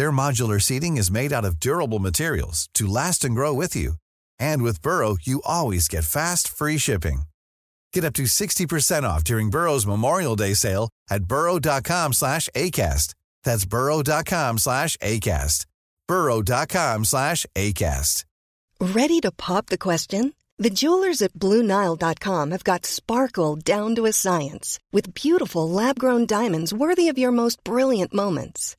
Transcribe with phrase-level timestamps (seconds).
[0.00, 3.96] Their modular seating is made out of durable materials to last and grow with you.
[4.38, 7.24] And with Burrow, you always get fast, free shipping.
[7.92, 13.12] Get up to 60% off during Burrow's Memorial Day sale at burrow.com slash ACAST.
[13.44, 15.66] That's burrow.com slash ACAST.
[16.08, 18.24] burrow.com slash ACAST.
[18.80, 20.32] Ready to pop the question?
[20.56, 26.72] The jewelers at BlueNile.com have got sparkle down to a science with beautiful lab-grown diamonds
[26.72, 28.78] worthy of your most brilliant moments.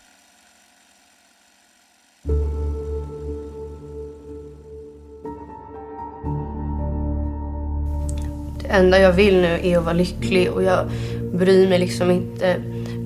[8.71, 10.89] Enda jag vill nu är att vara lycklig och jag
[11.33, 12.55] bryr mig liksom inte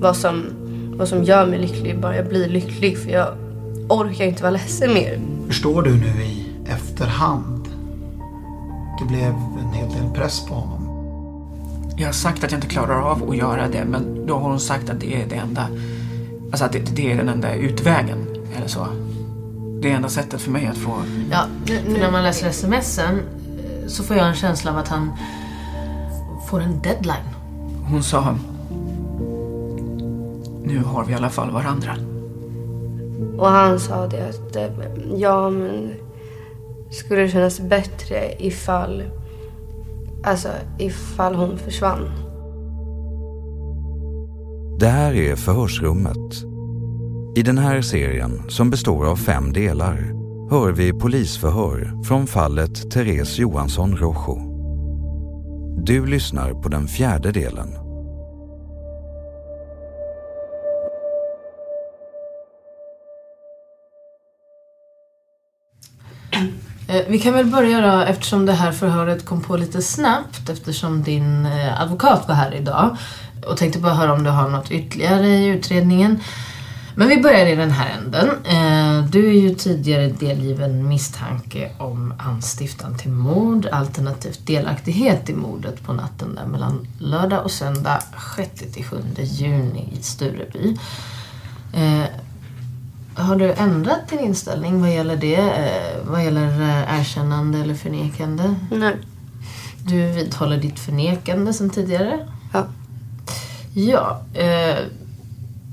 [0.00, 0.44] vad som,
[0.96, 2.00] vad som gör mig lycklig.
[2.00, 3.28] Bara jag blir lycklig för jag
[3.88, 5.20] orkar inte vara ledsen mer.
[5.46, 7.68] Förstår du nu i efterhand?
[9.00, 10.82] Det blev en hel del press på honom.
[11.98, 14.60] Jag har sagt att jag inte klarar av att göra det men då har hon
[14.60, 15.68] sagt att det är det enda
[16.50, 18.86] Alltså att det, det är den enda utvägen eller så.
[19.80, 21.02] Det är enda sättet för mig att få...
[21.30, 23.20] Ja, för när man läser smsen
[23.86, 25.12] så får jag en känsla av att han
[26.46, 27.34] får en deadline.
[27.90, 28.36] Hon sa...
[30.64, 31.96] Nu har vi i alla fall varandra.
[33.38, 34.66] Och han sa det att eh,
[35.16, 35.90] ja, men
[36.90, 39.02] skulle det kännas bättre ifall,
[40.24, 40.48] alltså
[40.78, 42.10] ifall hon försvann.
[44.78, 46.34] Det här är Förhörsrummet.
[47.36, 50.12] I den här serien, som består av fem delar,
[50.50, 54.45] hör vi polisförhör från fallet Therese Johansson Rojo.
[55.86, 57.68] Du lyssnar på den fjärde delen.
[66.88, 71.02] Eh, vi kan väl börja då eftersom det här förhöret kom på lite snabbt eftersom
[71.02, 72.96] din eh, advokat var här idag
[73.46, 76.20] och tänkte bara höra om du har något ytterligare i utredningen.
[76.98, 78.28] Men vi börjar i den här änden.
[78.44, 85.82] Eh, du är ju tidigare delgiven misstanke om anstiftan till mord alternativt delaktighet i mordet
[85.82, 88.02] på natten där mellan lördag och söndag
[88.36, 90.76] 6-7 juni i Stureby.
[93.16, 95.36] Har du ändrat din inställning vad gäller det?
[95.36, 98.54] Eh, vad gäller eh, erkännande eller förnekande?
[98.70, 98.96] Nej.
[99.78, 102.28] Du vidhåller ditt förnekande sen tidigare?
[102.52, 102.66] Ja.
[103.74, 104.22] Ja.
[104.34, 104.78] Eh,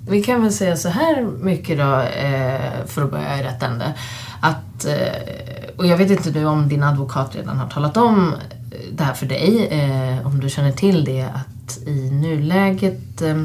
[0.07, 3.93] vi kan väl säga så här mycket då, eh, för att börja i rätt ände.
[4.41, 8.33] Att, eh, och jag vet inte nu om din advokat redan har talat om
[8.71, 9.67] eh, det här för dig.
[9.67, 13.35] Eh, om du känner till det att i nuläget eh,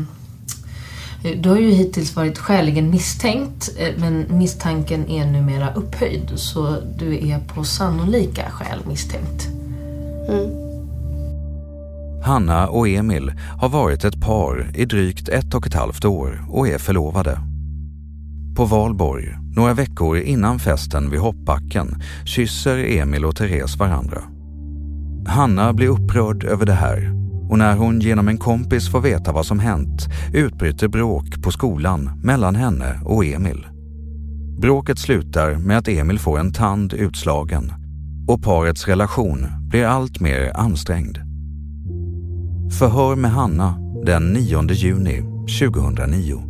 [1.36, 7.28] du har ju hittills varit skäligen misstänkt eh, men misstanken är numera upphöjd så du
[7.28, 9.46] är på sannolika skäl misstänkt.
[10.28, 10.67] Mm.
[12.22, 16.68] Hanna och Emil har varit ett par i drygt ett och ett halvt år och
[16.68, 17.38] är förlovade.
[18.56, 24.22] På valborg, några veckor innan festen vid hoppbacken, kysser Emil och Therese varandra.
[25.26, 27.12] Hanna blir upprörd över det här
[27.50, 32.20] och när hon genom en kompis får veta vad som hänt utbryter bråk på skolan
[32.22, 33.66] mellan henne och Emil.
[34.60, 37.72] Bråket slutar med att Emil får en tand utslagen
[38.28, 41.27] och parets relation blir allt mer ansträngd.
[42.72, 43.74] Förhör med Hanna
[44.04, 45.22] den 9 juni
[45.60, 46.42] 2009.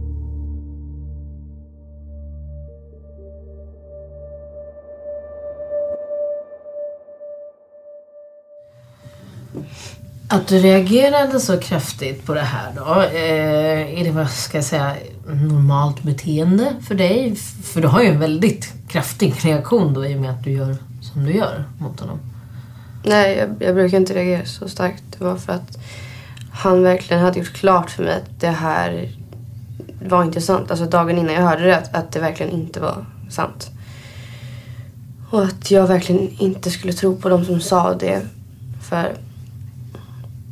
[10.29, 14.64] Att du reagerade så kraftigt på det här då, eh, är det vad ska jag
[14.64, 17.37] säga, normalt beteende för dig?
[17.62, 20.76] För du har ju en väldigt kraftig reaktion då i och med att du gör
[21.00, 22.19] som du gör mot honom.
[23.05, 25.05] Nej, jag, jag brukar inte reagera så starkt.
[25.19, 25.79] Det var för att
[26.50, 29.09] han verkligen hade gjort klart för mig att det här
[30.09, 30.71] var inte sant.
[30.71, 33.71] Alltså dagen innan jag hörde det, att, att det verkligen inte var sant.
[35.31, 38.23] Och att jag verkligen inte skulle tro på dem som sa det.
[38.83, 39.17] För...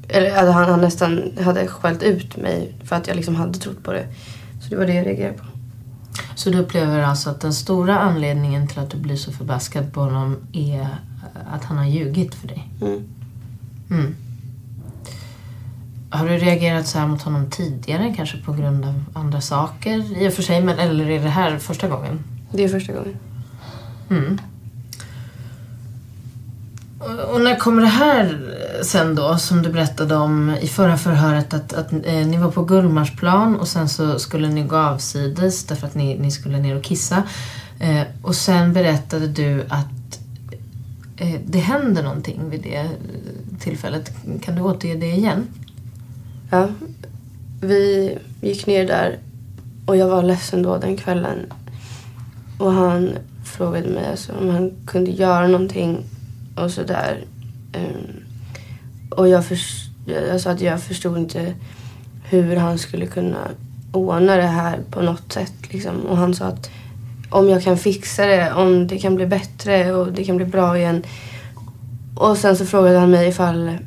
[0.09, 3.83] Eller att han, han nästan hade skällt ut mig för att jag liksom hade trott
[3.83, 4.07] på det.
[4.63, 5.45] Så det var det jag reagerade på.
[6.35, 10.01] Så du upplever alltså att den stora anledningen till att du blir så förbaskad på
[10.01, 10.89] honom är
[11.53, 12.69] att han har ljugit för dig?
[12.81, 13.05] Mm.
[13.91, 14.15] Mm.
[16.17, 20.29] Har du reagerat så här mot honom tidigare, kanske på grund av andra saker i
[20.29, 22.19] och för sig, men, eller är det här första gången?
[22.51, 23.17] Det är första gången.
[24.11, 24.39] Mm.
[27.33, 31.73] Och, när kommer det här sen då, som du berättade om i förra förhöret, att,
[31.73, 35.95] att eh, ni var på Gullmarsplan och sen så skulle ni gå avsides därför att
[35.95, 37.23] ni, ni skulle ner och kissa.
[37.81, 40.21] Eh, och sen berättade du att
[41.17, 42.89] eh, det händer någonting vid det
[43.61, 44.13] tillfället.
[44.43, 45.47] Kan du återge det igen?
[46.51, 46.69] Ja.
[47.61, 49.19] Vi gick ner där
[49.87, 51.53] och jag var ledsen då den kvällen.
[52.59, 53.11] Och han
[53.45, 56.05] frågade mig alltså om han kunde göra någonting
[56.57, 57.25] och sådär.
[57.75, 58.25] Um,
[59.11, 59.59] och jag, för,
[60.07, 61.55] jag sa att jag förstod inte
[62.25, 63.49] hur han skulle kunna
[63.93, 65.73] ordna det här på något sätt.
[65.73, 66.01] Liksom.
[66.01, 66.71] Och han sa att
[67.31, 70.79] om jag kan fixa det, om det kan bli bättre och det kan bli bra
[70.79, 71.03] igen.
[72.17, 73.79] Och sen så frågade han mig ifall,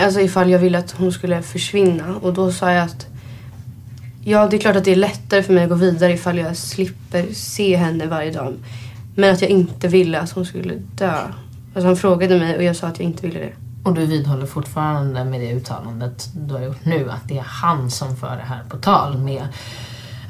[0.00, 2.16] alltså ifall jag ville att hon skulle försvinna.
[2.16, 3.06] Och då sa jag att
[4.24, 6.56] ja, det är klart att det är lättare för mig att gå vidare ifall jag
[6.56, 8.54] slipper se henne varje dag.
[9.14, 11.18] Men att jag inte ville att hon skulle dö.
[11.74, 13.52] Alltså han frågade mig och jag sa att jag inte ville det.
[13.84, 17.90] Och du vidhåller fortfarande med det uttalandet du har gjort nu att det är han
[17.90, 19.48] som för det här på tal med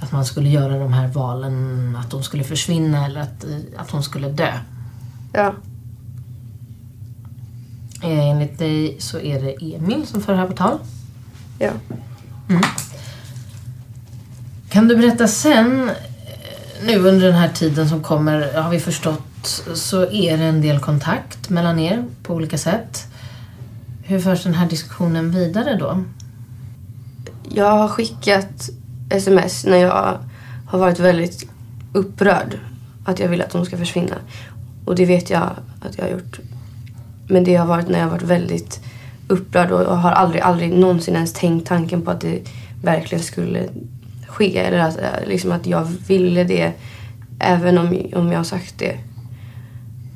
[0.03, 3.45] att man skulle göra de här valen, att hon skulle försvinna eller att,
[3.77, 4.53] att hon skulle dö.
[5.33, 5.55] Ja.
[8.05, 10.79] Eh, enligt dig så är det Emil som för det här på tal.
[11.59, 11.71] Ja.
[12.49, 12.63] Mm.
[14.69, 19.65] Kan du berätta sen, eh, nu under den här tiden som kommer, har vi förstått,
[19.75, 23.07] så är det en del kontakt mellan er på olika sätt.
[24.03, 26.05] Hur förs den här diskussionen vidare då?
[27.49, 28.71] Jag har skickat
[29.11, 30.19] sms när jag
[30.67, 31.49] har varit väldigt
[31.93, 32.59] upprörd.
[33.05, 34.17] Att jag vill att hon ska försvinna.
[34.85, 36.41] Och det vet jag att jag har gjort.
[37.29, 38.81] Men det har varit när jag har varit väldigt
[39.29, 42.43] upprörd och har aldrig, aldrig någonsin ens tänkt tanken på att det
[42.83, 43.69] verkligen skulle
[44.27, 44.59] ske.
[44.59, 46.73] Eller att, eh, liksom att jag ville det
[47.39, 48.99] även om, om jag har sagt det.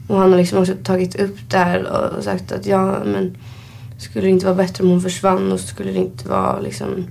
[0.08, 3.36] Och han har liksom också tagit upp det här och sagt att ja men
[3.98, 7.06] skulle det inte vara bättre om hon försvann och skulle det inte vara liksom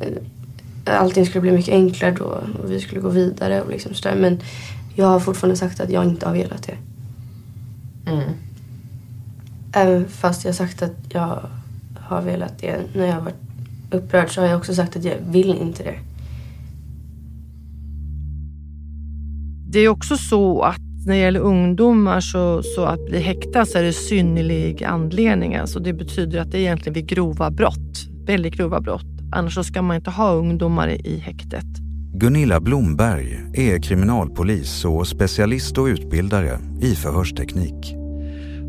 [0.00, 4.16] eh, allting skulle bli mycket enklare då och vi skulle gå vidare och liksom sådär.
[4.16, 4.40] Men
[4.94, 6.76] jag har fortfarande sagt att jag inte har velat det.
[8.10, 8.30] Mm.
[9.72, 11.40] Även fast jag sagt att jag
[11.94, 13.34] har velat det när jag har varit
[13.90, 15.98] upprörd så har jag också sagt att jag vill inte det.
[19.72, 23.78] Det är också så att när det gäller ungdomar så, så att bli häktad så
[23.78, 25.56] är det synnerlig anledning.
[25.56, 29.06] Alltså det betyder att det är egentligen vid grova brott, väldigt grova brott.
[29.32, 31.64] Annars så ska man inte ha ungdomar i häktet.
[32.14, 37.99] Gunilla Blomberg är kriminalpolis och specialist och utbildare i förhörsteknik.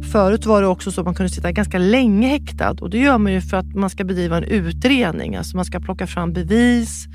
[0.03, 3.17] Förut var det också så att man kunde sitta ganska länge häktad och det gör
[3.17, 5.35] man ju för att man ska bedriva en utredning.
[5.35, 7.07] Alltså man ska plocka fram bevis,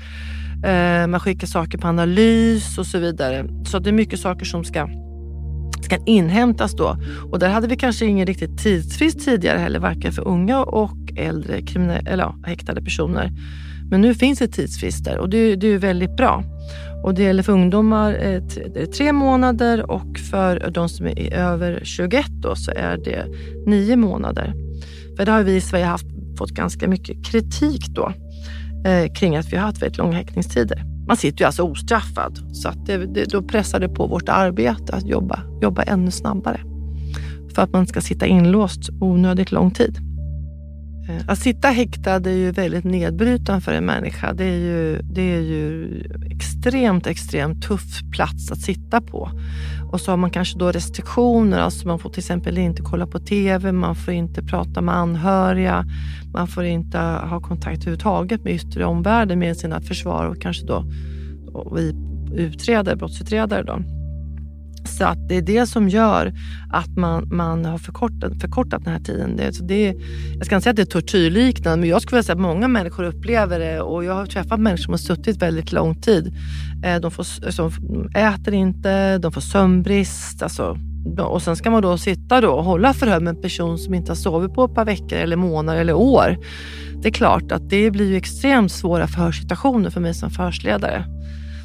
[0.65, 3.45] eh, man skickar saker på analys och så vidare.
[3.65, 4.89] Så det är mycket saker som ska,
[5.83, 6.97] ska inhämtas då.
[7.31, 11.61] Och där hade vi kanske ingen riktigt tidsfrist tidigare heller, varken för unga och äldre
[12.05, 13.31] eller, ja, häktade personer.
[13.89, 16.43] Men nu finns det tidsfrister och det, det är väldigt bra.
[17.07, 18.41] Och det gäller för ungdomar eh,
[18.73, 23.25] det tre månader och för de som är över 21 då, så är det
[23.65, 24.53] nio månader.
[25.17, 26.05] För det har vi i Sverige haft,
[26.37, 28.13] fått ganska mycket kritik då
[28.85, 30.83] eh, kring att vi har haft väldigt långa häktningstider.
[31.07, 34.93] Man sitter ju alltså ostraffad så att det, det, då pressar det på vårt arbete
[34.93, 36.61] att jobba, jobba ännu snabbare.
[37.55, 39.97] För att man ska sitta inlåst onödigt lång tid.
[41.07, 44.33] Eh, att sitta häktad är ju väldigt nedbrytande för en människa.
[44.33, 49.31] Det är ju, det är ju extremt, extremt tuff plats att sitta på.
[49.91, 53.19] Och så har man kanske då restriktioner, alltså man får till exempel inte kolla på
[53.19, 55.85] TV, man får inte prata med anhöriga,
[56.33, 60.85] man får inte ha kontakt överhuvudtaget med yttre omvärlden med sina försvar och kanske då
[61.53, 61.95] och vi
[62.33, 63.63] utredare, brottsutredare.
[63.63, 63.79] Då.
[64.87, 66.33] Så att det är det som gör
[66.71, 69.35] att man, man har förkortat, förkortat den här tiden.
[69.37, 69.95] Det, så det,
[70.37, 72.67] jag ska inte säga att det är tortyrliknande, men jag skulle vilja säga att många
[72.67, 76.35] människor upplever det och jag har träffat människor som har suttit väldigt lång tid.
[76.85, 77.25] Eh, de, får,
[77.57, 80.43] de äter inte, de får sömnbrist.
[80.43, 80.77] Alltså,
[81.19, 84.11] och sen ska man då sitta då och hålla förhör med en person som inte
[84.11, 86.37] har sovit på ett par veckor eller månader eller år.
[87.01, 91.05] Det är klart att det blir extremt svåra förhörssituationer för mig som förhörsledare.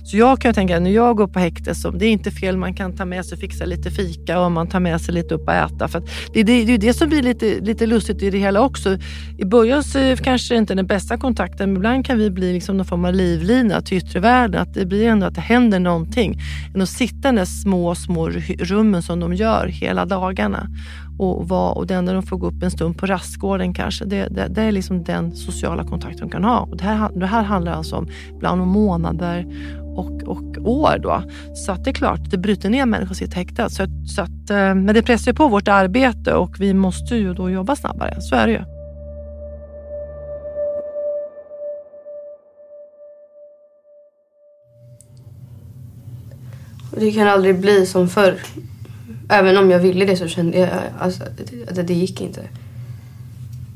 [0.05, 2.75] Så jag kan tänka när jag går på häkte, så det är inte fel, man
[2.75, 5.49] kan ta med sig och fixa lite fika och man tar med sig lite upp
[5.49, 5.89] och äta.
[5.89, 8.99] För det är det, det, det som blir lite, lite lustigt i det hela också.
[9.39, 12.53] I början så kanske det inte är den bästa kontakten, men ibland kan vi bli
[12.53, 14.63] liksom någon form av livlina till yttre världen.
[14.63, 16.41] Att det blir ändå att det händer någonting.
[16.75, 18.29] Än att sitta i de små, små
[18.59, 20.69] rummen som de gör hela dagarna
[21.19, 24.29] och, var, och det enda de får gå upp en stund på rastgården kanske, det,
[24.31, 26.61] det, det är liksom den sociala kontakt de kan ha.
[26.61, 29.47] Och det, här, det här handlar alltså om ibland om månader
[29.97, 30.99] och, och år.
[30.99, 31.23] Då.
[31.55, 33.71] Så att det är klart, det bryter ner människor sitt häktad.
[33.71, 37.51] Så, så att, eh, men det pressar på vårt arbete och vi måste ju då
[37.51, 38.21] jobba snabbare.
[38.21, 38.65] Så är det ju.
[46.97, 48.39] Det kan aldrig bli som förr.
[49.29, 51.23] Även om jag ville det så kände jag alltså,
[51.69, 52.41] att det, det gick inte.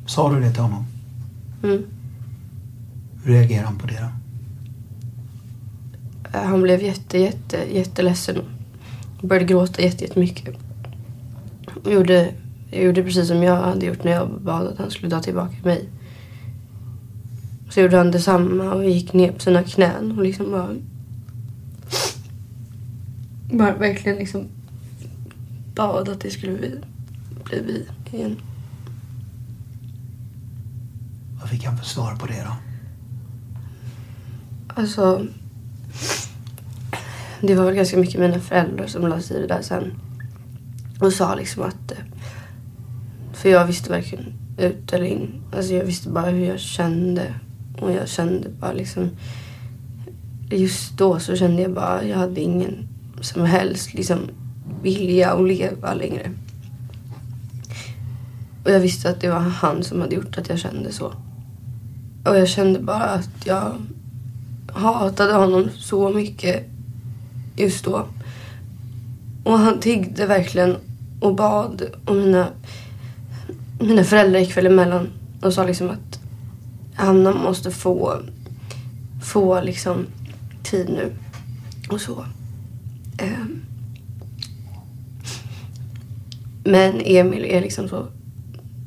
[0.06, 0.84] Sa du det till honom?
[1.62, 1.82] Mm.
[3.24, 4.25] Hur reagerade han på det då?
[6.44, 8.42] Han blev jätte, jätte, jätteledsen.
[9.22, 10.54] Började gråta jätte, jättemycket.
[11.84, 12.32] Jag gjorde,
[12.70, 15.56] jag gjorde precis som jag hade gjort när jag bad att han skulle ta tillbaka
[15.62, 15.88] mig.
[17.70, 20.74] Så gjorde han detsamma och gick ner på sina knän och liksom bara...
[23.52, 24.46] Bara verkligen liksom
[25.74, 26.80] bad att det skulle bli,
[27.44, 28.36] bli vi igen.
[31.40, 32.56] Vad fick han för svar på det då?
[34.68, 35.26] Alltså...
[37.40, 39.92] Det var väl ganska mycket mina föräldrar som lade sig i det där sen.
[41.00, 41.92] Och sa liksom att...
[41.92, 41.98] Eh,
[43.32, 45.42] för jag visste varken ut eller in.
[45.56, 47.34] Alltså jag visste bara hur jag kände.
[47.80, 49.10] Och jag kände bara liksom...
[50.50, 52.88] Just då så kände jag bara, jag hade ingen
[53.20, 54.18] som helst liksom
[54.82, 56.30] vilja att leva längre.
[58.64, 61.12] Och jag visste att det var han som hade gjort att jag kände så.
[62.24, 63.72] Och jag kände bara att jag
[64.72, 66.75] hatade honom så mycket
[67.56, 68.06] just då.
[69.44, 70.76] Och han tiggde verkligen
[71.20, 71.82] och bad.
[72.04, 72.48] Och mina,
[73.80, 75.08] mina föräldrar gick väl emellan
[75.42, 76.20] och sa liksom att
[76.96, 78.20] Anna måste få,
[79.22, 80.06] få liksom
[80.62, 81.12] tid nu.
[81.88, 82.24] Och så.
[83.18, 83.62] Ehm.
[86.64, 88.06] Men Emil är liksom så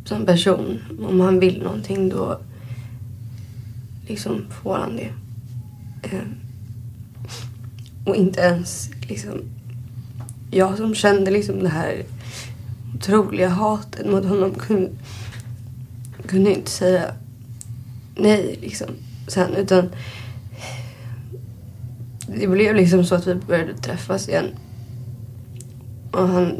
[0.05, 0.79] som person.
[1.03, 2.39] Om han vill någonting då
[4.07, 5.11] liksom får han det.
[6.03, 6.48] Ehm.
[8.09, 9.41] Och inte ens liksom
[10.51, 12.03] jag som kände liksom det här
[12.95, 14.91] otroliga hatet mot honom kunde,
[16.27, 17.13] kunde inte säga
[18.15, 18.87] nej liksom
[19.27, 19.89] sen utan
[22.27, 24.47] det blev liksom så att vi började träffas igen.
[26.11, 26.55] Och han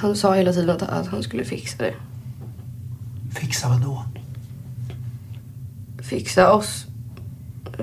[0.00, 1.94] han sa hela tiden att, att han skulle fixa det.
[3.30, 4.04] Fixa vad då?
[6.02, 6.86] Fixa oss.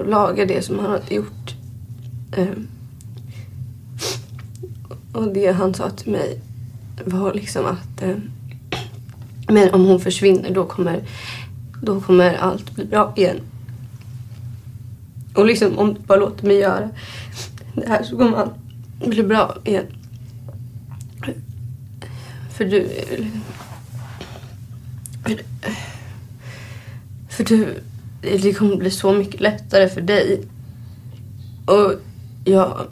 [0.05, 1.55] Laga det som han hade gjort.
[2.37, 2.67] Ehm.
[5.13, 6.41] Och det han sa till mig
[7.05, 8.15] var liksom att eh,
[9.47, 11.03] men om hon försvinner då kommer,
[11.81, 13.39] då kommer allt bli bra igen.
[15.35, 16.89] Och liksom om du bara låter mig göra
[17.75, 18.53] det här så kommer allt
[19.05, 19.85] bli bra igen.
[22.57, 22.89] För du...
[27.29, 27.83] För du...
[28.21, 30.43] Det kommer bli så mycket lättare för dig.
[31.65, 31.93] Och
[32.45, 32.87] jag...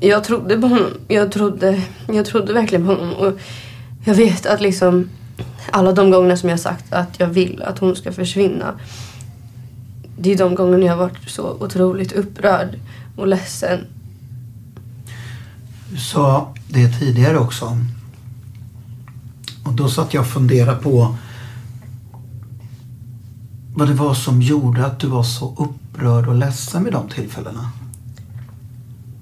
[0.00, 0.90] Jag trodde på honom.
[1.08, 3.12] Jag trodde, jag trodde verkligen på honom.
[3.14, 3.38] Och
[4.04, 5.08] jag vet att liksom
[5.70, 8.74] alla de gångerna som jag sagt att jag vill att hon ska försvinna.
[10.18, 12.78] Det är de gångerna jag har varit så otroligt upprörd
[13.16, 13.80] och ledsen.
[15.90, 17.78] Du sa det tidigare också.
[19.64, 21.16] Och då satt jag och funderade på
[23.74, 27.70] vad det var som gjorde att du var så upprörd och ledsen vid de tillfällena.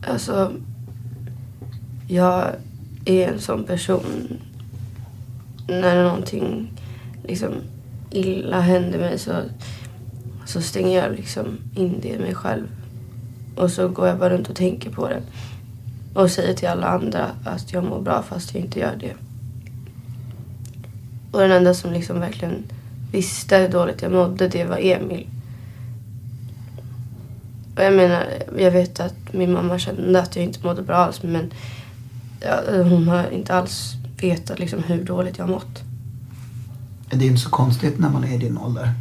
[0.08, 0.52] Alltså,
[2.08, 2.50] jag
[3.04, 4.38] är en sån person
[5.68, 6.72] när någonting
[7.24, 7.52] liksom
[8.10, 9.32] illa händer mig så,
[10.44, 12.66] så stänger jag liksom in det i mig själv.
[13.56, 15.22] Och så går jag bara runt och tänker på det.
[16.14, 19.14] Och säger till alla andra att jag mår bra fast jag inte gör det.
[21.32, 22.64] Och den enda som liksom verkligen
[23.12, 25.26] visste hur dåligt jag mådde det var Emil.
[27.76, 28.26] Och jag menar,
[28.58, 31.52] jag vet att min mamma kände att jag inte mådde bra alls men
[32.40, 35.82] ja, hon har inte alls vetat liksom hur dåligt jag har mått.
[37.10, 38.92] Det är inte så konstigt när man är i din ålder.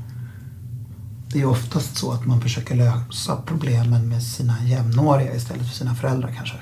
[1.34, 5.96] Det är oftast så att man försöker lösa problemen med sina jämnåriga istället för sina
[5.96, 6.58] föräldrar kanske.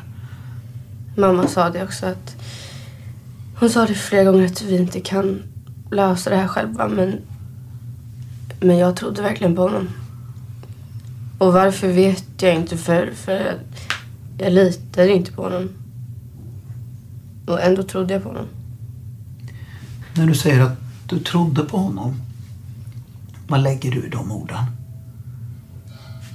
[1.18, 2.36] Mamma sa det också att
[3.60, 5.44] hon sa det flera gånger att vi inte kan
[5.92, 7.22] lösa det här själva men,
[8.60, 9.90] men jag trodde verkligen på honom.
[11.38, 13.60] Och varför vet jag inte för, för
[14.38, 15.70] jag litade inte på honom.
[17.48, 18.46] Och ändå trodde jag på honom.
[20.14, 22.22] När du säger att du trodde på honom,
[23.48, 24.66] vad lägger du i de orden?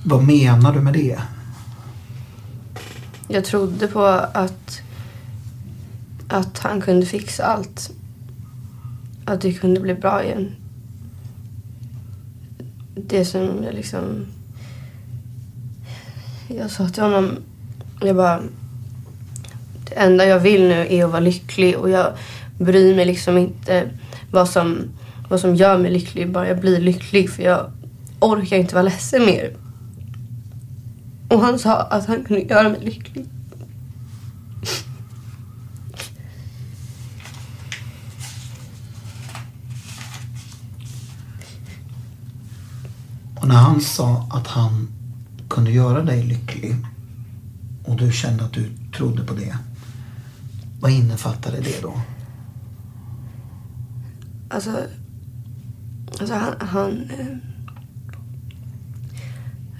[0.04, 1.18] Vad menar du med det?
[3.28, 4.80] Jag trodde på att,
[6.28, 7.90] att han kunde fixa allt.
[9.24, 10.56] Att det kunde bli bra igen.
[12.94, 14.26] Det som jag liksom...
[16.48, 17.36] Jag sa till honom,
[18.00, 18.40] jag bara...
[19.88, 22.12] Det enda jag vill nu är att vara lycklig och jag
[22.58, 23.90] bryr mig liksom inte
[24.30, 24.78] vad som,
[25.28, 26.30] vad som gör mig lycklig.
[26.30, 27.72] Bara jag blir lycklig för jag
[28.20, 29.52] orkar inte vara ledsen mer.
[31.28, 33.26] Och han sa att han kunde göra mig lycklig.
[43.44, 44.88] Och när han sa att han
[45.48, 46.76] kunde göra dig lycklig
[47.84, 49.56] och du kände att du trodde på det.
[50.80, 52.00] Vad innefattade det då?
[54.48, 54.70] Alltså,
[56.20, 57.10] alltså han, han...
[57.10, 57.36] Eh,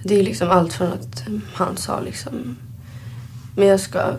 [0.03, 2.57] det är liksom allt från att han sa liksom...
[3.55, 4.17] Men jag ska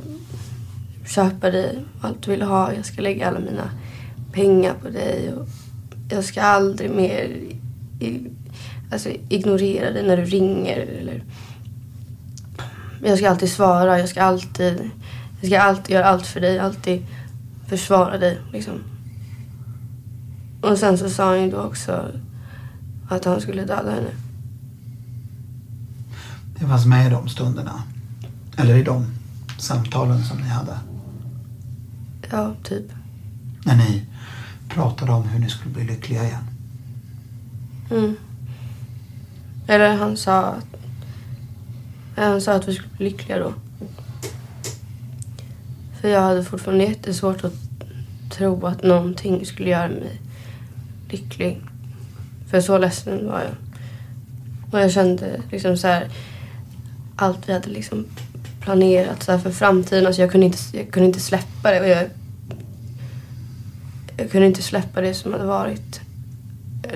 [1.04, 2.72] köpa dig allt du vill ha.
[2.72, 3.70] Jag ska lägga alla mina
[4.32, 5.32] pengar på dig.
[5.32, 5.48] Och
[6.10, 7.24] jag ska aldrig mer
[8.00, 8.30] i,
[8.92, 10.76] alltså, ignorera dig när du ringer.
[10.76, 11.22] Eller,
[13.04, 13.98] jag ska alltid svara.
[13.98, 14.90] Jag ska alltid,
[15.40, 16.58] jag ska alltid göra allt för dig.
[16.58, 17.06] Alltid
[17.66, 18.38] försvara dig.
[18.52, 18.74] Liksom.
[20.60, 22.10] Och sen så sa han ju då också
[23.08, 24.10] att han skulle döda henne.
[26.58, 27.82] Det fanns med i de stunderna?
[28.56, 29.06] Eller i de
[29.58, 30.78] samtalen som ni hade?
[32.30, 32.92] Ja, typ.
[33.64, 34.06] När ni
[34.68, 36.44] pratade om hur ni skulle bli lyckliga igen?
[37.90, 38.16] Mm.
[39.66, 40.66] Eller han sa att...
[42.16, 43.54] Han sa att vi skulle bli lyckliga då.
[46.00, 47.54] För jag hade fortfarande jättesvårt att
[48.30, 50.20] tro att någonting skulle göra mig
[51.10, 51.60] lycklig.
[52.50, 53.54] För så ledsen var jag.
[54.72, 56.08] Och jag kände liksom så här...
[57.16, 58.06] Allt vi hade liksom
[58.60, 60.06] planerat så här för framtiden.
[60.06, 61.80] Alltså jag, kunde inte, jag kunde inte släppa det.
[61.80, 62.04] Och jag,
[64.16, 66.00] jag kunde inte släppa det som hade varit.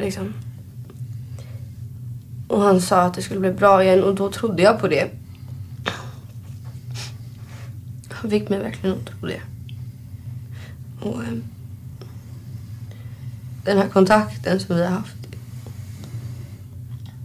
[0.00, 0.34] Liksom.
[2.50, 5.10] Och han sa att det skulle bli bra igen och då trodde jag på det.
[8.10, 9.40] Han fick mig verkligen att tro det.
[11.00, 11.32] Och eh,
[13.64, 15.16] den här kontakten som vi har haft.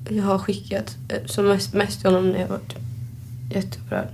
[0.10, 2.76] Jag har skickat eh, som mest, mest till honom när jag varit
[3.52, 4.08] jätteupprörd.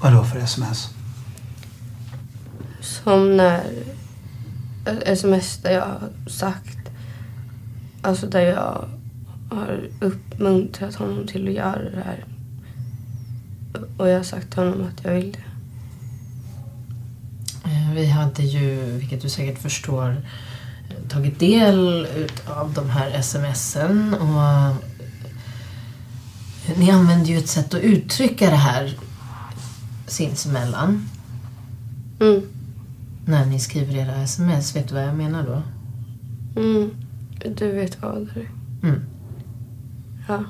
[0.00, 0.88] Vad då för sms?
[2.80, 3.64] Som när
[4.86, 6.78] eh, sms där jag har sagt,
[8.02, 8.88] alltså där jag
[9.50, 12.24] har uppmuntrat honom till att göra det här.
[13.96, 15.38] Och jag har sagt till honom att jag vill det.
[17.70, 20.16] Eh, Vi hade ju, vilket du säkert förstår,
[21.08, 22.06] tagit del
[22.46, 24.74] av de här smsen och eh,
[26.76, 28.98] ni använder ju ett sätt att uttrycka det här
[30.06, 31.08] sinsemellan.
[32.20, 32.42] Mm.
[33.26, 34.76] När ni skriver era sms.
[34.76, 35.62] Vet du vad jag menar då?
[36.60, 36.90] Mm.
[37.56, 38.50] Du vet vad det är.
[38.82, 39.00] Mm.
[40.28, 40.44] Ja.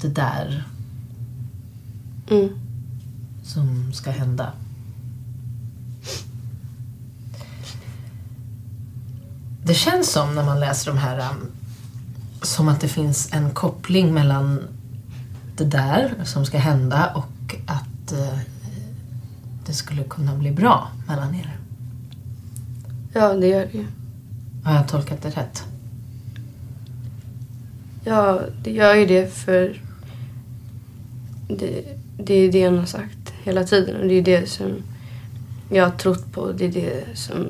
[0.00, 0.64] Det där
[2.30, 2.48] Mm.
[3.44, 4.52] som ska hända.
[9.64, 11.46] Det känns som när man läser de här um,
[12.42, 14.60] som att det finns en koppling mellan
[15.56, 18.38] det där som ska hända och att eh,
[19.66, 21.56] det skulle kunna bli bra mellan er.
[23.12, 23.86] Ja, det gör det ju.
[24.64, 25.64] Har jag tolkat det rätt?
[28.04, 29.80] Ja, det gör ju det för
[31.48, 31.84] det,
[32.18, 34.82] det är det han har sagt hela tiden och det är det som
[35.70, 36.52] jag har trott på.
[36.52, 37.46] Det är det som,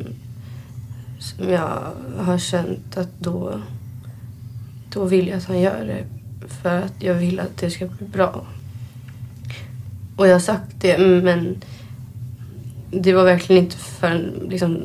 [1.18, 3.60] som jag har känt att då,
[4.92, 6.04] då vill jag att han gör det.
[6.48, 8.46] För att jag vill att det ska bli bra.
[10.16, 11.62] Och jag har sagt det men
[12.90, 14.80] det var verkligen inte förrän liksom,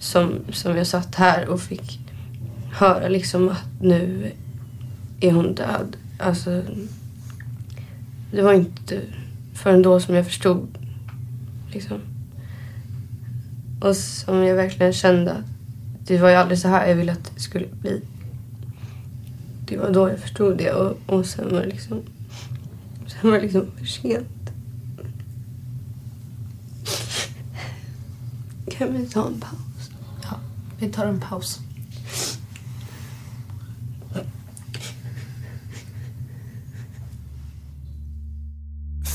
[0.00, 2.00] som, som jag satt här och fick
[2.72, 4.32] höra liksom att nu
[5.22, 5.96] är hon död.
[6.18, 6.62] Alltså,
[8.32, 9.00] det var inte
[9.54, 10.78] förrän då som jag förstod.
[11.72, 12.00] Liksom.
[13.80, 15.44] Och som jag verkligen kände att
[16.06, 18.02] det var ju aldrig så här jag ville att det skulle bli.
[19.66, 22.02] Det var då jag förstod det och, och sen var det liksom
[23.06, 24.50] sen var det liksom för sent.
[28.70, 29.90] Kan vi ta en paus?
[30.22, 30.36] Ja,
[30.78, 31.60] vi tar en paus.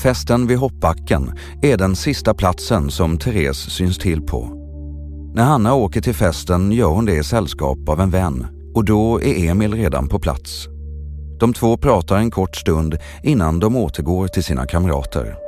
[0.08, 4.50] Festen vid hoppbacken är den sista platsen som Therese syns till på.
[5.34, 9.22] När Hanna åker till festen gör hon det i sällskap av en vän och då
[9.22, 10.66] är Emil redan på plats.
[11.40, 15.47] De två pratar en kort stund innan de återgår till sina kamrater.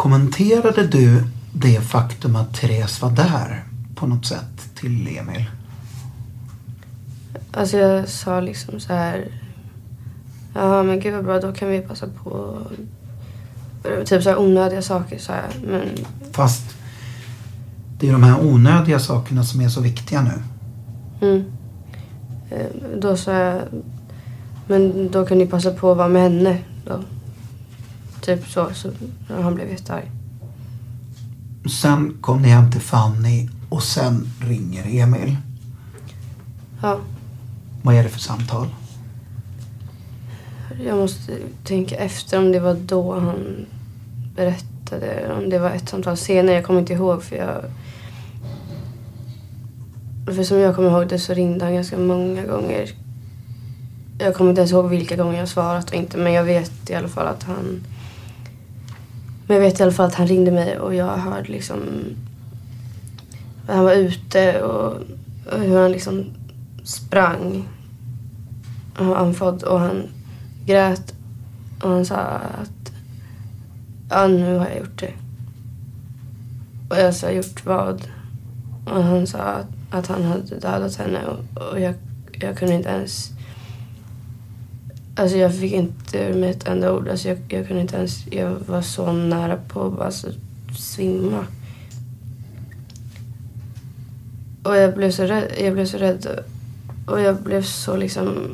[0.00, 5.50] Kommenterade du det faktum att Therese var där på något sätt till Emil?
[7.52, 9.28] Alltså jag sa liksom så här.
[10.54, 12.58] Ja men gud vad bra, då kan vi passa på.
[14.04, 15.70] Typ så här onödiga saker sa jag.
[15.70, 15.88] Men
[16.32, 16.76] Fast
[17.98, 20.42] det är de här onödiga sakerna som är så viktiga nu.
[21.26, 21.44] Mm.
[22.50, 23.62] Eh, Då sa jag,
[24.66, 27.00] men då kan ni passa på att vara med henne då.
[28.20, 28.90] Typ så, så
[29.28, 30.10] han blev jättearg.
[31.80, 35.36] Sen kom ni hem till Fanny och sen ringer Emil.
[36.82, 36.98] Ja,
[37.82, 38.66] Vad är det för samtal?
[40.86, 41.32] jag måste
[41.64, 43.66] tänka efter om det var då han
[44.36, 45.32] berättade.
[45.38, 47.64] Om det var ett samtal senare, jag kommer inte ihåg för jag...
[50.34, 52.90] För som jag kommer ihåg det så ringde han ganska många gånger.
[54.18, 56.94] Jag kommer inte ens ihåg vilka gånger jag svarat och inte men jag vet i
[56.94, 57.84] alla fall att han...
[59.50, 61.80] Men jag vet i alla fall att han ringde mig och jag hörde liksom...
[63.68, 64.92] Han var ute och,
[65.52, 66.24] och hur han liksom
[66.84, 67.68] sprang.
[68.94, 70.02] Han var andfådd och han
[70.66, 71.14] grät
[71.82, 72.92] och han sa att
[74.10, 75.12] ja, nu har jag gjort det.
[76.90, 78.08] Och jag sa gjort vad?
[78.84, 81.94] Och han sa att, att han hade dödat henne och, och jag,
[82.32, 83.30] jag kunde inte ens...
[85.20, 87.08] Alltså jag fick inte ur mig ett enda ord.
[87.08, 88.26] Alltså jag, jag kunde inte ens...
[88.30, 90.28] Jag var så nära på att bara alltså,
[90.78, 91.46] svimma.
[94.62, 95.52] Och jag blev så rädd.
[95.60, 96.26] Jag blev så rädd.
[97.06, 98.48] Och jag blev så liksom...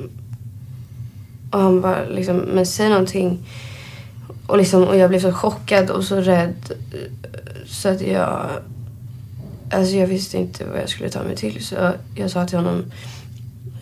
[1.50, 3.38] Och han bara liksom, men säg någonting.
[4.46, 6.72] Och, liksom, och jag blev så chockad och så rädd.
[7.66, 8.50] Så att jag...
[9.70, 11.64] Alltså jag visste inte vad jag skulle ta mig till.
[11.64, 12.84] Så jag sa till honom,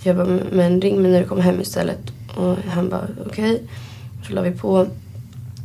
[0.02, 2.13] jag bara, men ring mig när du kommer hem istället.
[2.34, 3.62] Och han bara, okej.
[4.26, 4.86] Så la vi på.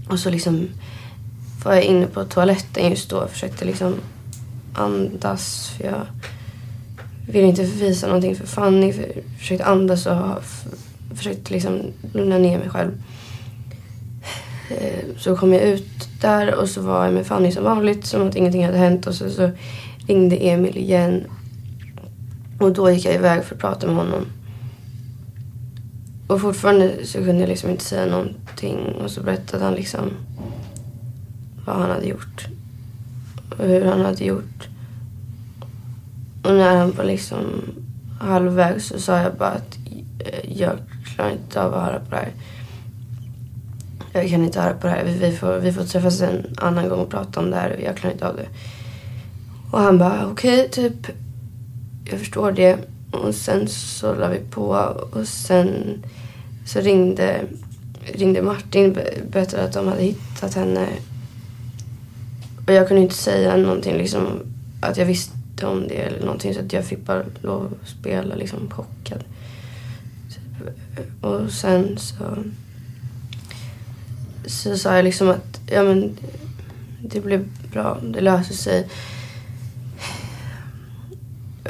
[0.09, 0.67] Och så liksom
[1.63, 3.95] var jag inne på toaletten just då och försökte liksom
[4.73, 5.73] andas.
[5.77, 6.05] För jag
[7.27, 8.93] ville inte visa någonting för Fanny.
[8.93, 10.43] För jag försökte andas och
[11.15, 11.81] försökte liksom
[12.13, 12.91] lugna ner mig själv.
[14.69, 18.27] Eh, så kom jag ut där och så var jag med Fanny som vanligt som
[18.27, 19.51] att ingenting hade hänt och så, så
[20.07, 21.23] ringde Emil igen.
[22.59, 24.25] Och då gick jag iväg för att prata med honom.
[26.29, 30.11] Och fortfarande så kunde jag liksom inte säga någonting och så berättade han liksom
[31.65, 32.47] vad han hade gjort.
[33.57, 34.67] Och hur han hade gjort.
[36.43, 37.37] Och när han var liksom
[38.19, 39.77] halvvägs så sa jag bara att
[40.19, 40.71] eh, jag
[41.05, 42.31] klarar inte av att höra på det här.
[44.13, 45.03] Jag kan inte höra på det här.
[45.03, 47.79] Vi får, vi får träffas en annan gång och prata om det här.
[47.83, 48.47] Jag klarar inte av det.
[49.71, 51.07] Och han bara okej, okay, typ.
[52.05, 52.79] Jag förstår det.
[53.11, 54.67] Och sen så la vi på
[55.11, 55.69] och sen
[56.65, 57.41] så ringde,
[58.13, 58.97] ringde Martin
[59.29, 60.87] berättade att de hade hittat henne.
[62.67, 64.27] Och jag kunde inte säga någonting liksom
[64.81, 68.35] att jag visste om det eller någonting så att jag fick bara lov att spela
[68.35, 69.23] liksom chockad.
[71.21, 72.43] Och sen så,
[74.45, 76.17] så sa jag liksom att ja men
[77.03, 78.87] det blir bra, det löser sig.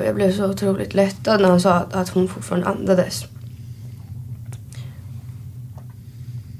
[0.05, 3.25] Jag blev så otroligt lättad när han sa att, att hon fortfarande andades.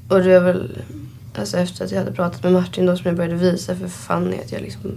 [0.10, 0.82] Och det var väl
[1.36, 4.38] alltså efter att jag hade pratat med Martin då som jag började visa för Fanny
[4.38, 4.92] att jag liksom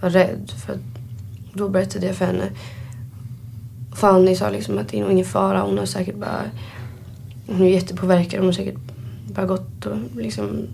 [0.00, 0.52] var rädd.
[0.56, 0.80] För att
[1.54, 2.50] då berättade jag för henne.
[3.92, 5.62] Fanny sa liksom att det är nog ingen fara.
[5.62, 6.42] Hon har säkert bara...
[7.46, 8.38] Hon är jättepåverkad.
[8.38, 8.78] Hon har säkert
[9.34, 10.66] bara gått och liksom...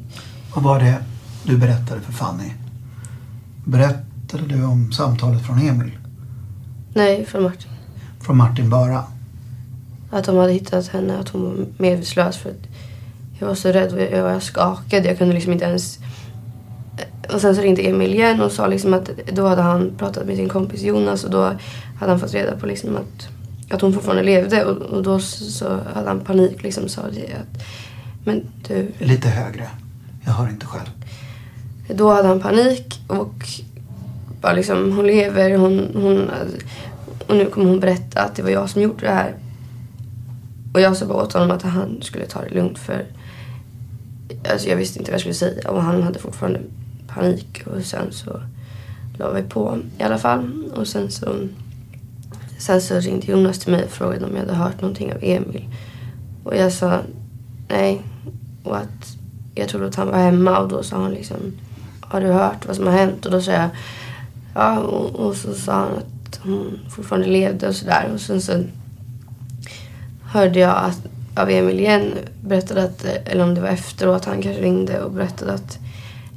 [0.55, 0.99] Vad var det
[1.45, 2.53] du berättade för Fanny?
[3.65, 5.91] Berättade du om samtalet från Emil?
[6.97, 7.71] Nej, från Martin.
[8.21, 9.05] Från Martin bara?
[10.11, 12.67] Att de hade hittat henne, att hon var medvetslös för att
[13.39, 15.09] jag var så rädd och jag, jag skakade.
[15.09, 15.99] Jag kunde liksom inte ens...
[17.33, 20.37] Och sen så ringde Emil igen och sa liksom att då hade han pratat med
[20.37, 21.43] sin kompis Jonas och då
[21.99, 23.29] hade han fått reda på liksom att,
[23.71, 27.63] att hon fortfarande levde och, och då så hade han panik liksom sa det att
[28.25, 28.93] men du...
[28.99, 29.69] Lite högre.
[30.25, 30.91] Jag hör inte själv.
[31.89, 33.35] Då hade han panik och
[34.47, 36.31] pappa liksom hon lever, hon, hon
[37.27, 39.35] och nu kommer hon berätta att det var jag som gjorde det här.
[40.75, 43.07] Och jag sa bara åt honom att han skulle ta det lugnt för
[44.53, 46.61] Alltså jag visste inte vad jag skulle säga och han hade fortfarande
[47.07, 48.41] panik och sen så
[49.19, 50.73] la vi på i alla fall.
[50.75, 51.27] Och sen så,
[52.59, 55.69] sen så ringde Jonas till mig och frågade om jag hade hört någonting av Emil.
[56.45, 57.01] Och jag sa
[57.69, 58.03] nej.
[58.63, 59.17] Och att
[59.55, 61.37] jag trodde att han var hemma och då sa han liksom
[62.01, 63.27] Har du hört vad som har hänt?
[63.27, 63.71] Och då sa jag
[64.57, 64.79] ja.
[64.79, 68.11] Och, och så sa han att hon fortfarande levde och sådär.
[68.15, 68.63] Och sen så
[70.23, 71.01] hörde jag att
[71.37, 75.53] av Emil igen berättade att, eller om det var efteråt, han kanske ringde och berättade
[75.53, 75.79] att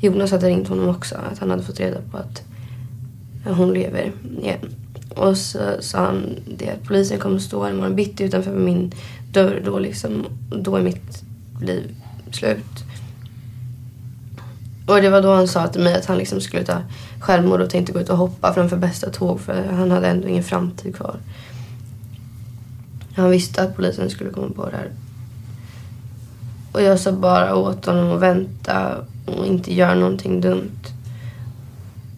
[0.02, 1.16] Jonas hade ringt honom också.
[1.32, 2.44] Att han hade fått reda på att
[3.46, 4.60] hon lever igen.
[5.16, 8.92] Och så sa han det att polisen kommer stå en morgon bitti utanför min
[9.32, 10.26] dörr då liksom.
[10.50, 11.24] Då är mitt
[11.62, 11.96] liv
[12.32, 12.89] slut.
[14.90, 16.82] Och det var då han sa till mig att han liksom skulle ta
[17.20, 20.44] självmord och tänkte gå ut och hoppa framför bästa tåg för han hade ändå ingen
[20.44, 21.16] framtid kvar.
[23.16, 24.92] Han visste att polisen skulle komma på det här.
[26.72, 30.82] Och jag sa bara åt honom att vänta och inte göra någonting dumt.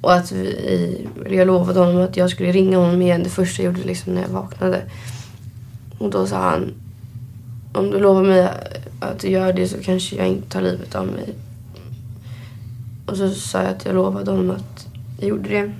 [0.02, 3.74] Och att vi, jag lovade honom att jag skulle ringa honom igen det första jag
[3.74, 4.82] gjorde liksom när jag vaknade.
[5.98, 6.74] Och då sa han,
[7.74, 8.50] om du lovar mig
[9.00, 11.36] att du gör det så kanske jag inte tar livet av mig.
[13.06, 14.88] Och så sa jag att jag lovade honom att
[15.20, 15.72] jag gjorde det.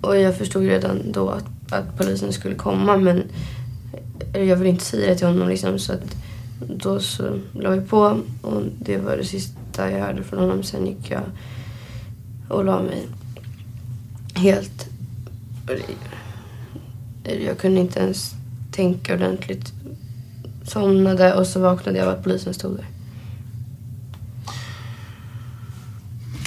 [0.00, 3.22] Och jag förstod redan då att att polisen skulle komma men
[4.32, 6.16] jag ville inte säga det till honom liksom så att
[6.76, 10.62] då så la vi på och det var det sista jag hörde från honom.
[10.62, 11.22] Sen gick jag
[12.48, 13.06] och la mig
[14.34, 14.88] helt...
[17.46, 18.34] Jag kunde inte ens
[18.72, 19.72] tänka ordentligt.
[20.64, 22.86] Somnade och så vaknade jag av att polisen stod där.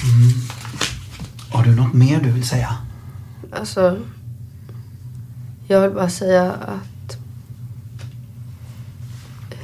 [0.03, 0.31] Mm.
[1.49, 2.77] Har du något mer du vill säga?
[3.51, 3.97] Alltså,
[5.67, 7.17] jag vill bara säga att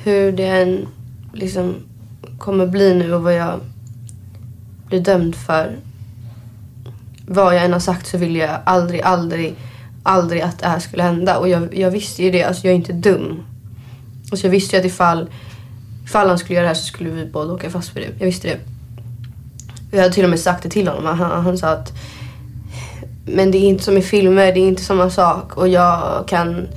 [0.04, 0.88] hur det än
[1.34, 1.76] liksom
[2.38, 3.60] kommer bli nu och vad jag
[4.88, 5.78] blir dömd för.
[7.28, 9.56] Vad jag än har sagt så vill jag aldrig, aldrig,
[10.04, 11.38] aldrig att det här skulle hända.
[11.38, 12.44] Och jag, jag visste ju det.
[12.44, 13.44] Alltså jag är inte dum.
[14.32, 15.30] Alltså jag visste ju att ifall,
[16.04, 18.10] ifall han skulle göra det här så skulle vi båda åka fast för det.
[18.20, 18.60] Jag visste det.
[19.92, 21.20] Jag hade till och med sagt det till honom.
[21.20, 21.94] Han, han sa att
[23.36, 25.58] men det är inte som i filmer, det är inte samma sak.
[25.58, 26.68] Och jag kan,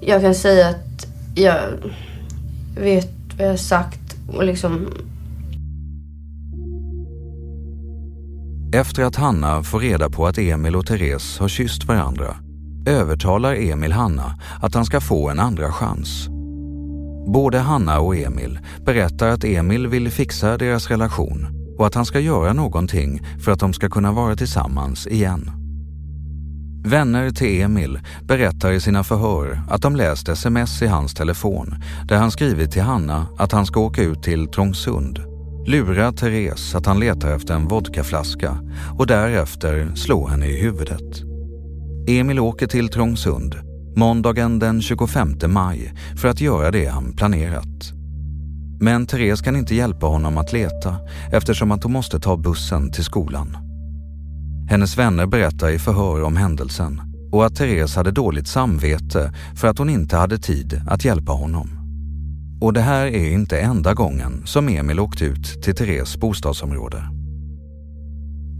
[0.00, 1.60] jag kan säga att jag
[2.76, 4.88] vet vad jag har sagt och liksom...
[8.74, 12.36] Efter att Hanna får reda på att Emil och Therese har kysst varandra
[12.86, 16.28] övertalar Emil Hanna att han ska få en andra chans.
[17.26, 22.20] Både Hanna och Emil berättar att Emil vill fixa deras relation och att han ska
[22.20, 25.50] göra någonting för att de ska kunna vara tillsammans igen.
[26.84, 31.74] Vänner till Emil berättar i sina förhör att de läst sms i hans telefon
[32.08, 35.18] där han skrivit till Hanna att han ska åka ut till Trångsund,
[35.66, 38.58] lura Therese att han letar efter en vodkaflaska
[38.98, 41.22] och därefter slå henne i huvudet.
[42.08, 43.54] Emil åker till Trångsund
[43.96, 47.99] måndagen den 25 maj för att göra det han planerat.
[48.82, 50.96] Men Therese kan inte hjälpa honom att leta
[51.32, 53.56] eftersom att hon måste ta bussen till skolan.
[54.70, 57.00] Hennes vänner berättar i förhör om händelsen
[57.32, 61.70] och att Therese hade dåligt samvete för att hon inte hade tid att hjälpa honom.
[62.60, 67.02] Och det här är inte enda gången som Emil åkt ut till Therese bostadsområde.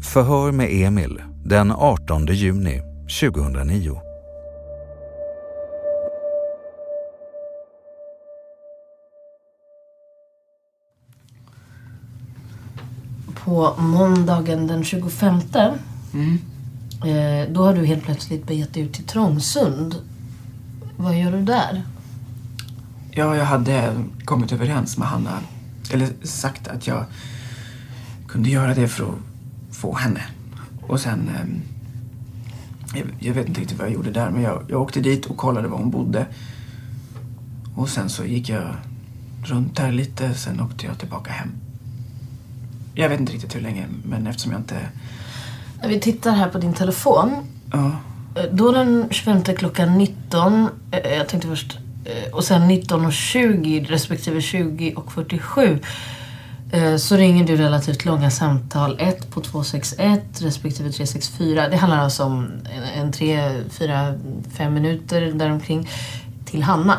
[0.03, 2.81] Förhör med Emil den 18 juni
[3.21, 4.10] 2009.
[13.51, 15.41] På måndagen den 25
[16.15, 16.39] Mm.
[17.05, 19.95] eh, då har du helt plötsligt begett dig ut till Trångsund.
[20.97, 21.83] Vad gör du där?
[23.11, 25.39] Ja, jag hade kommit överens med Hanna,
[25.93, 27.05] eller sagt att jag
[28.29, 30.23] kunde göra det för att få henne.
[30.83, 31.31] Och sen,
[32.95, 35.37] jag, jag vet inte riktigt vad jag gjorde där, men jag, jag åkte dit och
[35.37, 36.27] kollade var hon bodde.
[37.75, 38.75] Och sen så gick jag
[39.45, 41.51] runt där lite, sen åkte jag tillbaka hem.
[43.01, 44.77] Jag vet inte riktigt hur länge, men eftersom jag inte...
[45.83, 47.37] När vi tittar här på din telefon.
[47.73, 47.91] Ja,
[48.35, 54.41] eh, Då den 25 klockan 19, eh, jag tänkte först, eh, och sen 19.20 respektive
[54.41, 55.79] 20 och 47.
[56.73, 58.97] eh, Så ringer du relativt långa samtal.
[59.01, 61.69] Ett på 261 respektive 364.
[61.69, 64.15] Det handlar alltså om en, en 3, 4,
[64.53, 65.89] 5 minuter däromkring
[66.45, 66.99] till Hanna.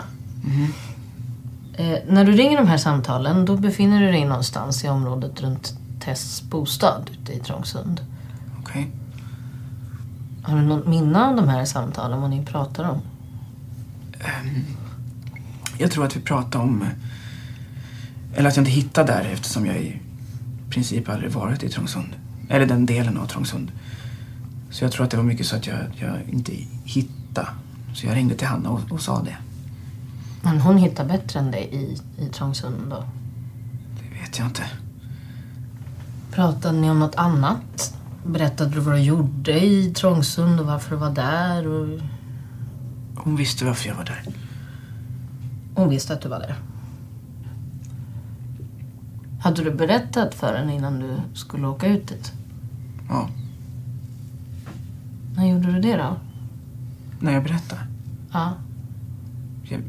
[1.74, 5.74] Eh, när du ringer de här samtalen då befinner du dig någonstans i området runt
[6.04, 8.02] Tests bostad ute i Trångsund.
[8.60, 8.92] okej.
[10.44, 13.02] Har du något minne av de här samtalen, vad ni pratar om?
[14.20, 14.64] Ehm,
[15.78, 16.86] Jag tror att vi pratade om...
[18.36, 20.00] Eller att jag inte hittade där eftersom jag i
[20.70, 22.08] princip aldrig varit i Trångsund.
[22.50, 23.72] Eller den delen av Trångsund.
[24.70, 26.52] Så jag tror att det var mycket så att jag, jag inte
[26.84, 27.48] hittade.
[27.94, 29.38] Så jag ringde till Hanna och, och sa det.
[30.42, 33.04] Men hon hittar bättre än dig i, i Trångsund då?
[34.00, 34.64] Det vet jag inte.
[36.32, 37.98] Pratade ni om något annat?
[38.26, 41.68] Berättade du vad du gjorde i Trångsund och varför du var där?
[41.68, 42.00] Och
[43.16, 44.24] Hon visste varför jag var där.
[45.76, 46.56] hon visste att du var där.
[49.42, 52.32] Hade du berättat för henne innan du skulle åka ut dit?
[53.10, 53.30] Ja,
[55.36, 56.16] När gjorde du det då?
[57.20, 57.82] när jag berättade.
[58.32, 58.54] Ja.
[59.64, 59.82] Jag,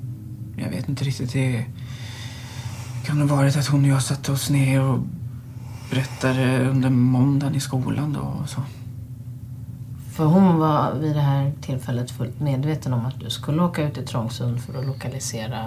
[0.57, 1.33] jag vet inte riktigt.
[1.33, 1.66] Det
[3.05, 4.98] kan ha varit att hon och jag satte oss ner och
[5.92, 8.61] berättade under måndagen i skolan då och så.
[10.12, 13.94] För hon var vid det här tillfället fullt medveten om att du skulle åka ut
[13.94, 15.64] till Trångsund för att lokalisera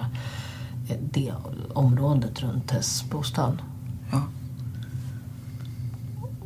[0.89, 1.33] eh, det
[1.73, 3.57] området runt Tess bostad.
[4.11, 4.21] Ja.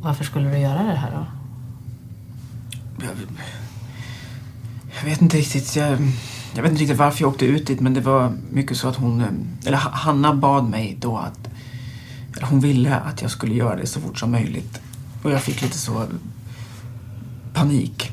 [0.00, 1.26] Varför skulle du göra det här då?
[3.04, 3.12] Jag,
[4.98, 5.76] jag vet inte riktigt.
[5.76, 5.90] Jag,
[6.54, 8.96] jag vet inte riktigt varför jag åkte ut dit men det var mycket så att
[8.96, 9.26] hon, eh,
[9.66, 11.49] eller Ha- Hanna bad mig då att,
[12.42, 14.80] hon ville att jag skulle göra det så fort som möjligt.
[15.22, 16.06] Och jag fick lite så
[17.54, 18.12] panik.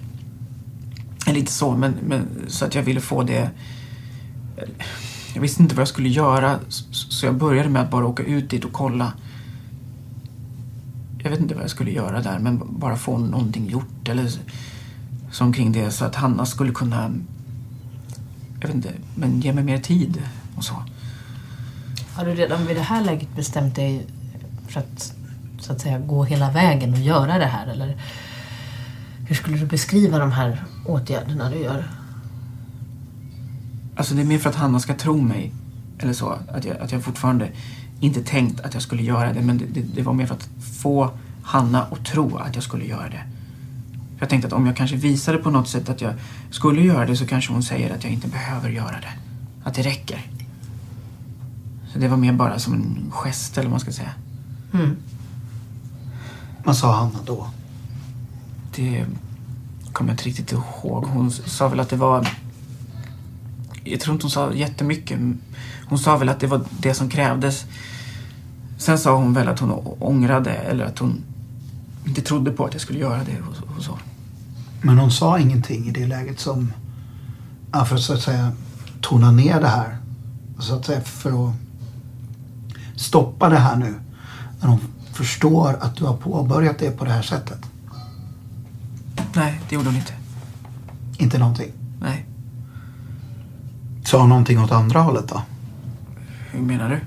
[1.28, 3.50] Eller inte så, men, men så att jag ville få det.
[5.34, 8.24] Jag visste inte vad jag skulle göra så- så jag började med att bara åka
[8.24, 9.14] ut dit och kolla.
[11.24, 14.32] Jag vet inte vad jag skulle göra där men bara få någonting gjort eller
[15.32, 17.12] så omkring det så att Hanna skulle kunna,
[18.60, 20.22] jag vet inte, men ge mig mer tid
[20.56, 20.74] och så.
[22.14, 24.06] Har du redan vid det här läget bestämt dig
[24.68, 25.14] för att
[25.60, 27.68] så att säga gå hela vägen och göra det här?
[27.68, 27.98] Eller
[29.28, 31.88] hur skulle du beskriva de här åtgärderna du gör?
[33.96, 35.54] Alltså det är mer för att Hanna ska tro mig.
[36.00, 36.38] Eller så.
[36.52, 37.50] Att jag, att jag fortfarande
[38.00, 39.42] inte tänkt att jag skulle göra det.
[39.42, 40.50] Men det, det, det var mer för att
[40.82, 41.12] få
[41.44, 43.24] Hanna att tro att jag skulle göra det.
[44.18, 46.14] För jag tänkte att om jag kanske visade på något sätt att jag
[46.50, 49.14] skulle göra det så kanske hon säger att jag inte behöver göra det.
[49.64, 50.22] Att det räcker.
[51.94, 54.12] Så det var mer bara som en gest eller vad man ska säga.
[54.74, 54.96] Mm.
[56.64, 57.50] Vad sa Hanna då?
[58.76, 59.06] Det
[59.94, 61.06] kommer jag inte riktigt ihåg.
[61.06, 62.28] Hon sa väl att det var...
[63.84, 65.20] Jag tror inte hon sa jättemycket.
[65.90, 67.66] Hon sa väl att det var det som krävdes.
[68.78, 71.24] Sen sa hon väl att hon ångrade eller att hon
[72.06, 73.98] inte trodde på att jag skulle göra det och, så.
[74.82, 76.74] Men hon sa ingenting i det läget som,
[77.86, 78.52] för att så att säga
[79.02, 79.98] tona ner det här.
[80.60, 81.54] så att säga för att
[82.96, 83.94] stoppa det här nu?
[84.60, 84.80] När hon
[85.14, 87.60] förstår att du har påbörjat det på det här sättet?
[89.36, 90.14] Nej, det gjorde hon inte.
[91.18, 91.72] Inte någonting?
[92.02, 92.26] Nej.
[94.06, 95.42] Sa hon någonting åt andra hållet då?
[96.52, 97.00] Hur menar du?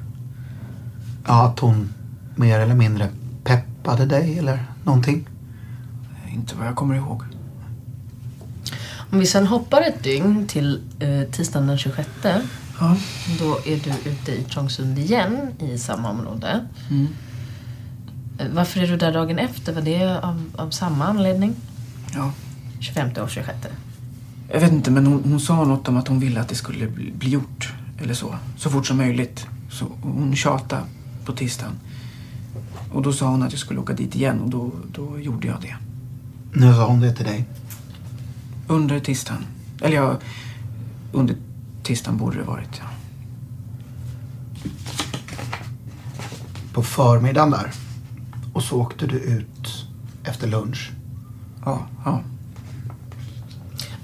[1.26, 1.88] Ja, att hon
[2.36, 3.09] mer eller mindre
[3.44, 5.28] peppade dig eller någonting?
[6.28, 7.22] Inte vad jag kommer ihåg.
[9.12, 12.09] Om vi sen hoppar ett dygn till eh, tisdagen den 26.
[12.80, 12.96] Ja.
[13.38, 16.66] Då är du ute i Trångsund igen i samma område.
[16.90, 17.09] Mm.
[18.53, 19.72] Varför är du där dagen efter?
[19.72, 21.55] Var det av, av samma anledning?
[22.14, 22.32] Ja.
[22.80, 23.59] 25 och 26.
[24.53, 26.86] Jag vet inte, men hon, hon sa något om att hon ville att det skulle
[26.86, 27.72] bli, bli gjort.
[28.03, 28.34] Eller så.
[28.57, 29.47] Så fort som möjligt.
[29.70, 30.82] Så hon tjatade
[31.24, 31.72] på tisdagen.
[32.93, 35.61] Och då sa hon att jag skulle åka dit igen och då, då gjorde jag
[35.61, 35.76] det.
[36.53, 37.45] Nu sa hon det till dig?
[38.66, 39.45] Under tisdagen.
[39.82, 40.18] Eller ja,
[41.12, 41.36] under
[41.82, 42.84] tisdagen borde det varit, ja.
[46.72, 47.70] På förmiddagen där.
[48.53, 49.86] Och så åkte du ut
[50.24, 50.92] efter lunch.
[51.64, 52.22] Ja, ja.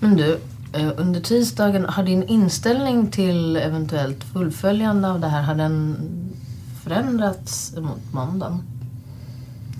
[0.00, 0.40] Men du,
[0.72, 5.96] eh, under tisdagen, har din inställning till eventuellt fullföljande av det här, har den
[6.82, 8.62] förändrats mot måndagen?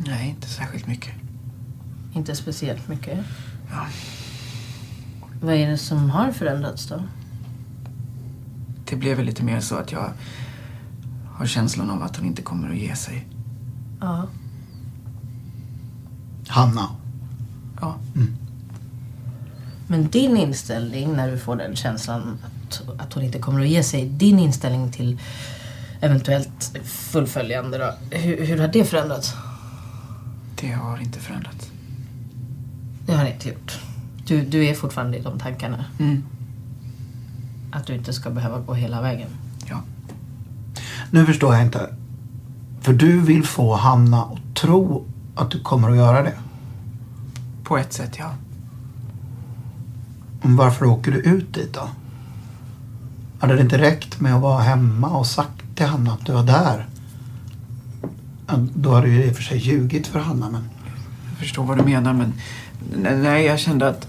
[0.06, 1.14] Nej, inte särskilt mycket.
[2.14, 3.18] Inte speciellt mycket?
[3.70, 3.86] Ja.
[5.40, 7.02] Vad är det som har förändrats då?
[8.84, 10.12] Det blev väl lite mer så att jag
[11.32, 13.26] har känslan av att hon inte kommer att ge sig.
[14.00, 14.26] Ja.
[16.48, 16.88] Hanna?
[17.80, 17.96] Ja.
[19.86, 22.38] Men din inställning när du får den känslan
[22.68, 25.20] att, att hon inte kommer att ge sig, din inställning till
[26.00, 29.34] eventuellt fullföljande då, hur, hur har det förändrats?
[30.60, 31.70] Det har inte förändrats.
[33.06, 33.78] Det har det inte gjort.
[34.26, 35.84] Du, du är fortfarande i de tankarna?
[35.98, 36.24] Mm.
[37.70, 39.28] Att du inte ska behöva gå hela vägen?
[39.68, 39.82] Ja.
[41.10, 41.94] Nu förstår jag inte.
[42.80, 45.04] För du vill få Hanna att tro
[45.36, 46.34] att du kommer att göra det.
[47.64, 48.34] På ett sätt, ja.
[50.42, 51.88] Men Varför åker du ut dit då?
[53.38, 56.42] Hade det inte räckt med att vara hemma och sagt till Hanna att du var
[56.42, 56.86] där?
[58.74, 60.68] Då hade du ju i och för sig ljugit för Hanna men...
[61.28, 62.32] Jag förstår vad du menar, men
[63.22, 64.08] nej, jag kände att...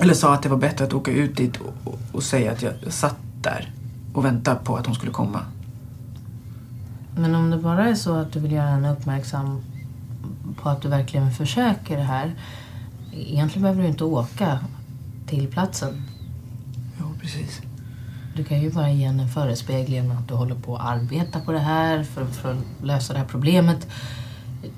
[0.00, 2.62] Eller sa att det var bättre att åka ut dit och, och, och säga att
[2.62, 3.72] jag satt där
[4.12, 5.40] och väntade på att hon skulle komma.
[7.16, 9.60] Men om det bara är så att du vill göra henne uppmärksam
[10.62, 12.34] på att du verkligen försöker det här.
[13.12, 14.58] Egentligen behöver du inte åka
[15.26, 16.02] till platsen.
[17.00, 17.60] Jo, precis.
[18.36, 21.52] Du kan ju bara ge henne en förespegling att du håller på att arbeta på
[21.52, 23.86] det här för, för att lösa det här problemet.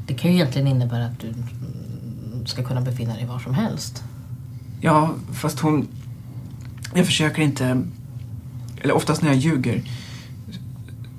[0.06, 1.34] Det kan ju egentligen innebära att du
[2.46, 4.04] ska kunna befinna dig var som helst.
[4.80, 5.88] Ja, fast hon...
[6.94, 7.82] Jag försöker inte...
[8.80, 9.82] Eller oftast när jag ljuger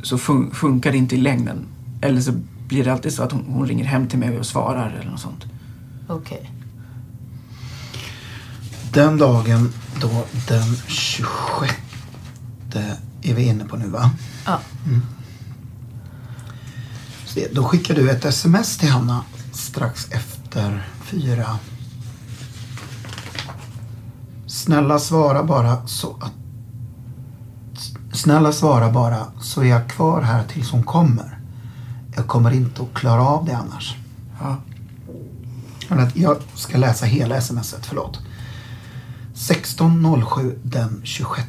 [0.01, 1.65] så fun- funkar det inte i längden.
[2.01, 2.33] Eller så
[2.67, 5.19] blir det alltid så att hon, hon ringer hem till mig och svarar eller något
[5.19, 5.45] sånt.
[6.07, 6.51] Okej.
[8.93, 11.73] Den dagen då den 26
[13.21, 14.11] är vi inne på nu va?
[14.45, 14.59] Ja.
[14.85, 15.01] Mm.
[17.25, 21.59] Se, då skickar du ett sms till Hanna strax efter fyra.
[24.47, 26.33] Snälla svara bara så att...
[28.13, 31.36] Snälla svara bara så är jag kvar här tills hon kommer.
[32.17, 33.95] Jag kommer inte att klara av det annars.
[34.39, 34.57] Ja.
[36.13, 38.19] Jag ska läsa hela smset, förlåt.
[39.33, 41.47] 16.07 den 26.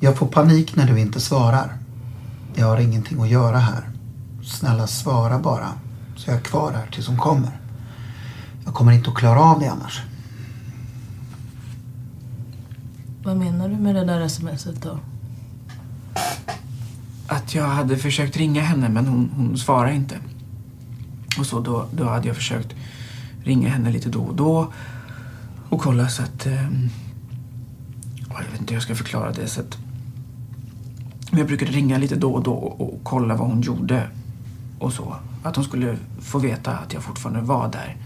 [0.00, 1.78] Jag får panik när du inte svarar.
[2.54, 3.88] Jag har ingenting att göra här.
[4.44, 5.72] Snälla svara bara.
[6.16, 7.60] Så jag är kvar här tills hon kommer.
[8.64, 10.02] Jag kommer inte att klara av det annars.
[13.24, 14.98] Vad menar du med det där smset då?
[17.26, 20.16] Att jag hade försökt ringa henne men hon, hon svarade inte.
[21.38, 22.74] Och så då, då hade jag försökt
[23.44, 24.72] ringa henne lite då och då
[25.68, 26.46] och kolla så att...
[26.46, 26.70] Eh,
[28.28, 29.48] jag vet inte hur jag ska förklara det.
[29.48, 29.78] Så att,
[31.30, 34.08] men jag brukade ringa lite då och då och, och kolla vad hon gjorde
[34.78, 35.16] och så.
[35.42, 37.96] Att hon skulle få veta att jag fortfarande var där.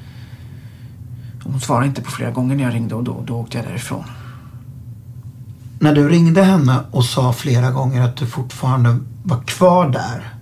[1.45, 4.05] Hon svarade inte på flera gånger när jag ringde och då, då åkte jag därifrån.
[5.83, 10.35] När du ringde henne och sa flera gånger att du fortfarande var kvar där.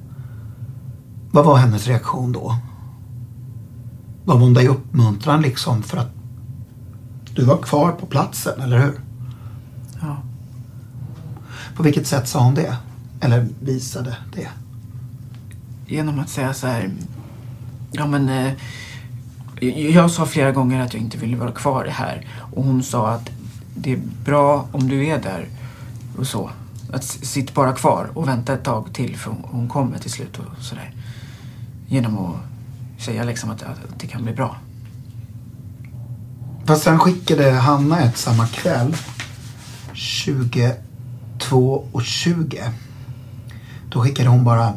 [1.30, 2.56] Vad var hennes reaktion då?
[4.24, 6.10] Gav hon dig uppmuntran liksom för att
[7.34, 9.00] du var kvar på platsen, eller hur?
[10.00, 10.16] Ja.
[11.76, 12.76] På vilket sätt sa hon det?
[13.20, 14.48] Eller visade det?
[15.86, 16.90] Genom att säga så här...
[17.92, 18.28] Ja, men...
[18.28, 18.52] Eh,
[19.94, 23.30] jag sa flera gånger att jag inte ville vara kvar här och hon sa att
[23.80, 25.48] det är bra om du är där
[26.18, 26.50] och så.
[26.92, 30.44] Att sitt bara kvar och vänta ett tag till för hon kommer till slut och
[30.62, 30.94] sådär.
[31.86, 32.36] Genom att
[33.02, 34.56] säga liksom att, att det kan bli bra.
[36.64, 38.96] Fast sen skickade Hanna ett samma kväll
[39.92, 42.70] 22.20.
[43.90, 44.72] Då skickade hon bara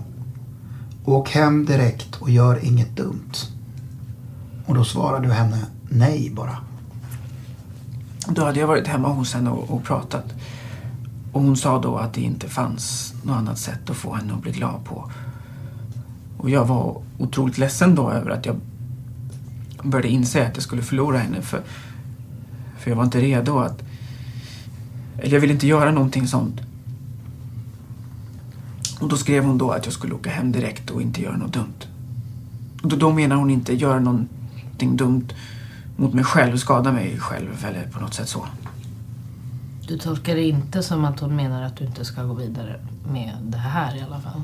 [1.05, 3.31] Åk hem direkt och gör inget dumt.
[4.65, 6.57] Och då svarade du henne nej bara.
[8.33, 10.33] Då hade jag varit hemma hos henne och, och pratat.
[11.31, 14.41] Och hon sa då att det inte fanns något annat sätt att få henne att
[14.41, 15.11] bli glad på.
[16.37, 18.55] Och jag var otroligt ledsen då över att jag
[19.83, 21.41] började inse att jag skulle förlora henne.
[21.41, 21.61] För,
[22.79, 23.83] för jag var inte redo att...
[25.17, 26.61] Eller jag ville inte göra någonting sånt.
[28.99, 31.53] Och då skrev hon då att jag skulle åka hem direkt och inte göra något
[31.53, 31.87] dumt.
[32.83, 35.27] Och då, då menar hon inte göra någonting dumt
[36.01, 38.45] mot mig själv, skada mig själv eller på något sätt så.
[39.87, 42.79] Du tolkar det inte som att hon menar att du inte ska gå vidare
[43.11, 44.41] med det här i alla fall?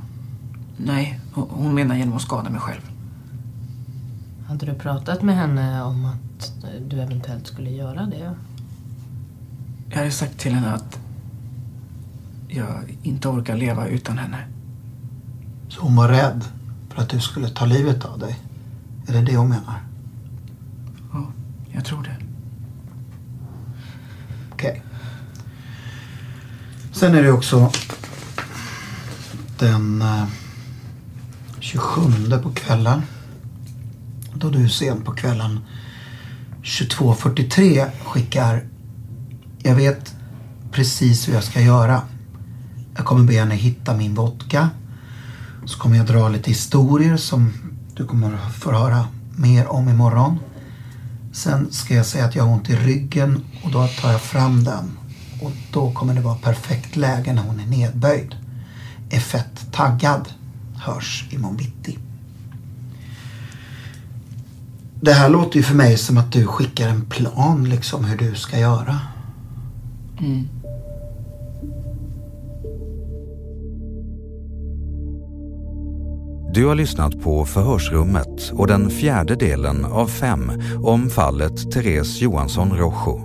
[0.77, 2.81] Nej, hon menar genom att skada mig själv.
[4.47, 6.53] Hade du pratat med henne om att
[6.89, 8.35] du eventuellt skulle göra det?
[9.89, 10.99] Jag hade sagt till henne att
[12.47, 14.47] jag inte orkar leva utan henne.
[15.69, 16.43] Så hon var rädd
[16.89, 18.39] för att du skulle ta livet av dig?
[19.07, 19.87] Är det det hon menar?
[21.77, 22.17] Jag tror det.
[24.51, 24.69] Okej.
[24.69, 24.81] Okay.
[26.91, 27.71] Sen är det också
[29.59, 30.25] den eh,
[31.59, 32.01] 27
[32.43, 33.01] på kvällen.
[34.33, 35.59] Då du sent på kvällen
[36.63, 38.63] 22.43 skickar
[39.63, 40.15] Jag vet
[40.71, 42.01] precis hur jag ska göra.
[42.95, 44.69] Jag kommer be henne hitta min vodka.
[45.65, 47.53] Så kommer jag dra lite historier som
[47.95, 50.39] du kommer få höra mer om imorgon.
[51.31, 54.63] Sen ska jag säga att jag har ont i ryggen och då tar jag fram
[54.63, 54.97] den.
[55.41, 58.35] Och då kommer det vara perfekt läge när hon är nedböjd.
[59.09, 60.29] Är fett taggad.
[60.75, 61.97] Hörs imorgon bitti.
[65.01, 68.35] Det här låter ju för mig som att du skickar en plan liksom hur du
[68.35, 68.99] ska göra.
[70.19, 70.47] Mm.
[76.57, 80.51] Du har lyssnat på Förhörsrummet och den fjärde delen av fem
[80.83, 83.19] om fallet Therese Johansson Rojo.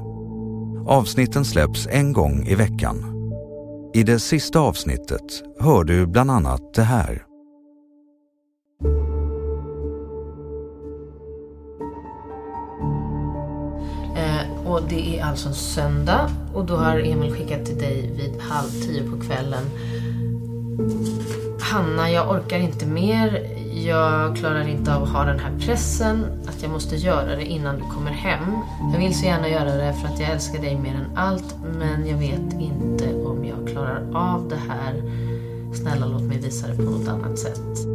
[0.89, 3.05] Avsnitten släpps en gång i veckan.
[3.95, 7.25] I det sista avsnittet hör du bland annat det här.
[14.17, 18.41] Eh, och det är alltså en söndag och då har Emil skickat till dig vid
[18.41, 19.65] halv tio på kvällen
[21.73, 23.47] Hanna, jag orkar inte mer.
[23.87, 26.25] Jag klarar inte av att ha den här pressen.
[26.49, 28.45] Att jag måste göra det innan du kommer hem.
[28.93, 31.55] Jag vill så gärna göra det för att jag älskar dig mer än allt.
[31.79, 35.03] Men jag vet inte om jag klarar av det här.
[35.75, 37.87] Snälla låt mig visa det på något annat sätt.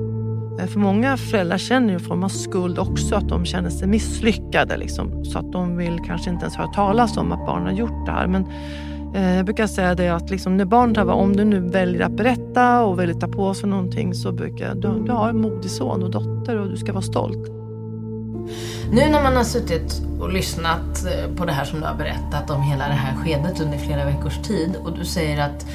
[0.60, 4.78] Eh, för många föräldrar känner ju form av skuld också, att de känner sig misslyckade.
[4.78, 8.06] Liksom, så att de vill kanske inte ens höra talas om att barnen har gjort
[8.06, 8.28] det här.
[8.28, 8.46] Men
[9.18, 12.12] Eh, jag brukar säga det att liksom när barnet har, om du nu väljer att
[12.12, 15.72] berätta och väljer att ta på sig någonting så brukar du, du har en modig
[15.72, 17.48] son och dotter och du ska vara stolt.
[18.92, 22.50] Nu när man har suttit och lyssnat eh, på det här som du har berättat
[22.50, 25.66] om hela det här skedet under flera veckors tid och du säger att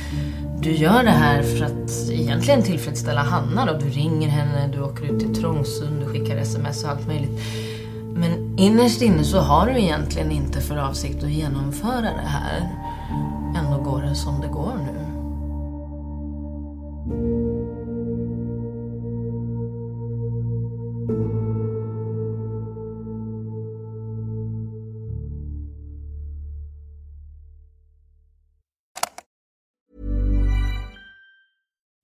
[0.60, 3.72] du gör det här för att egentligen tillfredsställa Hanna då.
[3.72, 7.40] Du ringer henne, du åker ut till Trångsund, du skickar sms och allt möjligt.
[8.14, 12.81] Men innerst inne så har du egentligen inte för avsikt att genomföra det här.
[13.56, 15.12] Ändå går det som det går nu.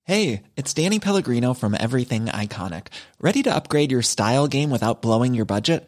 [0.09, 2.87] Hey, it's Danny Pellegrino from Everything Iconic.
[3.21, 5.87] Ready to upgrade your style game without blowing your budget?